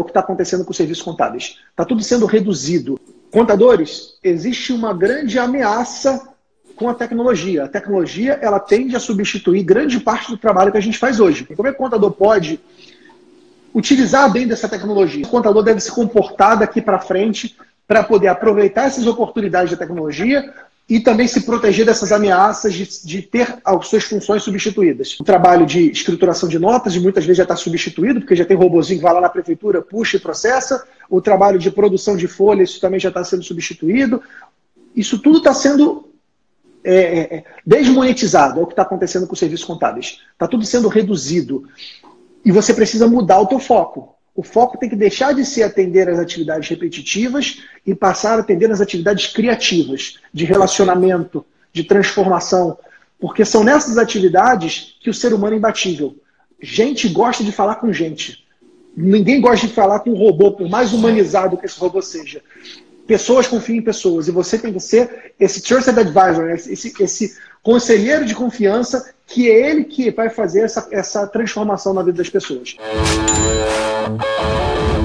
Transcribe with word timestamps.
o 0.00 0.04
que 0.04 0.10
está 0.10 0.20
acontecendo 0.20 0.64
com 0.64 0.70
os 0.70 0.76
serviços 0.76 1.02
contábeis. 1.02 1.58
Está 1.70 1.84
tudo 1.84 2.02
sendo 2.02 2.26
reduzido. 2.26 2.98
Contadores, 3.30 4.18
existe 4.22 4.72
uma 4.72 4.94
grande 4.94 5.38
ameaça 5.38 6.28
com 6.76 6.88
a 6.88 6.94
tecnologia. 6.94 7.64
A 7.64 7.68
tecnologia 7.68 8.38
ela 8.40 8.60
tende 8.60 8.94
a 8.94 9.00
substituir 9.00 9.62
grande 9.62 9.98
parte 9.98 10.30
do 10.30 10.38
trabalho 10.38 10.70
que 10.70 10.78
a 10.78 10.82
gente 10.82 10.98
faz 10.98 11.18
hoje. 11.18 11.44
Como 11.56 11.68
é 11.68 11.72
que 11.72 11.78
o 11.78 11.82
contador 11.82 12.12
pode 12.12 12.60
utilizar 13.74 14.30
bem 14.30 14.46
dessa 14.46 14.68
tecnologia? 14.68 15.24
O 15.24 15.28
contador 15.28 15.62
deve 15.62 15.80
se 15.80 15.90
comportar 15.90 16.58
daqui 16.58 16.80
para 16.80 16.98
frente 16.98 17.56
para 17.88 18.02
poder 18.02 18.28
aproveitar 18.28 18.86
essas 18.86 19.06
oportunidades 19.06 19.70
da 19.70 19.76
tecnologia 19.76 20.52
e 20.88 21.00
também 21.00 21.26
se 21.26 21.40
proteger 21.40 21.84
dessas 21.84 22.12
ameaças 22.12 22.72
de, 22.72 22.88
de, 23.04 23.22
ter 23.22 23.58
as 23.64 23.88
suas 23.88 24.04
funções 24.04 24.44
substituídas. 24.44 25.18
O 25.18 25.24
trabalho 25.24 25.66
de 25.66 25.90
escrituração 25.90 26.48
de 26.48 26.60
notas, 26.60 26.96
muitas 26.96 27.24
vezes 27.24 27.38
já 27.38 27.42
está 27.42 27.56
substituído, 27.56 28.20
porque 28.20 28.36
já 28.36 28.44
tem 28.44 28.56
robozinho 28.56 29.00
que 29.00 29.04
vai 29.04 29.12
lá 29.12 29.20
na 29.20 29.28
prefeitura, 29.28 29.82
puxa 29.82 30.16
e 30.16 30.20
processa. 30.20 30.86
O 31.10 31.20
trabalho 31.20 31.58
de 31.58 31.72
produção 31.72 32.16
de 32.16 32.28
folha, 32.28 32.62
isso 32.62 32.80
também 32.80 33.00
já 33.00 33.08
está 33.08 33.24
sendo 33.24 33.42
substituído. 33.42 34.22
Isso 34.94 35.18
tudo 35.18 35.38
está 35.38 35.52
sendo 35.52 36.08
é, 36.84 36.94
é, 36.94 37.36
é, 37.38 37.44
desmonetizado, 37.66 38.60
é 38.60 38.62
o 38.62 38.66
que 38.66 38.72
está 38.72 38.82
acontecendo 38.82 39.26
com 39.26 39.32
os 39.32 39.38
serviços 39.40 39.66
contábeis. 39.66 40.20
Está 40.32 40.46
tudo 40.46 40.64
sendo 40.64 40.86
reduzido. 40.86 41.68
E 42.44 42.52
você 42.52 42.72
precisa 42.72 43.08
mudar 43.08 43.40
o 43.40 43.46
teu 43.46 43.58
foco. 43.58 44.15
O 44.36 44.42
foco 44.42 44.76
tem 44.76 44.90
que 44.90 44.94
deixar 44.94 45.32
de 45.32 45.46
ser 45.46 45.62
atender 45.62 46.10
às 46.10 46.18
atividades 46.18 46.68
repetitivas 46.68 47.62
e 47.86 47.94
passar 47.94 48.36
a 48.36 48.40
atender 48.40 48.70
às 48.70 48.82
atividades 48.82 49.28
criativas, 49.28 50.18
de 50.30 50.44
relacionamento, 50.44 51.42
de 51.72 51.84
transformação. 51.84 52.76
Porque 53.18 53.46
são 53.46 53.64
nessas 53.64 53.96
atividades 53.96 54.98
que 55.00 55.08
o 55.08 55.14
ser 55.14 55.32
humano 55.32 55.54
é 55.54 55.56
imbatível. 55.56 56.14
Gente 56.60 57.08
gosta 57.08 57.42
de 57.42 57.50
falar 57.50 57.76
com 57.76 57.90
gente. 57.90 58.46
Ninguém 58.94 59.40
gosta 59.40 59.66
de 59.66 59.72
falar 59.72 60.00
com 60.00 60.10
um 60.10 60.18
robô, 60.18 60.52
por 60.52 60.68
mais 60.68 60.92
humanizado 60.92 61.56
que 61.56 61.64
esse 61.64 61.80
robô 61.80 62.02
seja. 62.02 62.42
Pessoas 63.06 63.46
confiam 63.46 63.78
em 63.78 63.82
pessoas 63.82 64.28
e 64.28 64.32
você 64.32 64.58
tem 64.58 64.72
que 64.72 64.80
ser 64.80 65.32
esse 65.40 65.62
trusted 65.62 65.98
advisor, 65.98 66.50
esse, 66.50 66.92
esse 67.02 67.36
conselheiro 67.62 68.26
de 68.26 68.34
confiança, 68.34 69.14
que 69.26 69.50
é 69.50 69.70
ele 69.70 69.84
que 69.84 70.10
vai 70.10 70.28
fazer 70.28 70.60
essa, 70.60 70.88
essa 70.90 71.26
transformação 71.26 71.94
na 71.94 72.02
vida 72.02 72.18
das 72.18 72.28
pessoas. 72.28 72.76
Música 74.08 74.95